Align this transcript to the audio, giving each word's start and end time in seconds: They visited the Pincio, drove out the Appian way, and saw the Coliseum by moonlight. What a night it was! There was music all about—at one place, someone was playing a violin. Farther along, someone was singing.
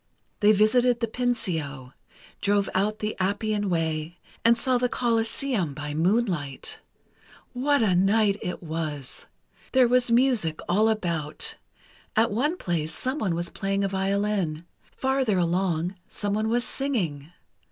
They 0.39 0.51
visited 0.51 0.99
the 0.99 1.05
Pincio, 1.07 1.93
drove 2.41 2.71
out 2.73 2.97
the 2.97 3.15
Appian 3.19 3.69
way, 3.69 4.17
and 4.43 4.57
saw 4.57 4.79
the 4.79 4.89
Coliseum 4.89 5.75
by 5.75 5.93
moonlight. 5.93 6.81
What 7.53 7.83
a 7.83 7.93
night 7.93 8.39
it 8.41 8.63
was! 8.63 9.27
There 9.73 9.87
was 9.87 10.09
music 10.09 10.59
all 10.67 10.89
about—at 10.89 12.31
one 12.31 12.57
place, 12.57 12.91
someone 12.91 13.35
was 13.35 13.51
playing 13.51 13.83
a 13.83 13.87
violin. 13.87 14.65
Farther 14.91 15.37
along, 15.37 15.93
someone 16.07 16.49
was 16.49 16.63
singing. 16.63 17.31